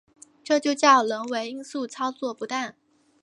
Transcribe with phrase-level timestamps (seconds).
[0.43, 2.73] 这就叫人为因素操作不当